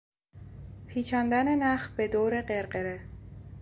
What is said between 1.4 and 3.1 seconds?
نخ به دور قرقره